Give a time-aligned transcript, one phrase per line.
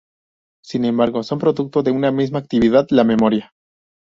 [0.63, 3.53] Sin embargo, son producto de una misma actividad, la memoria.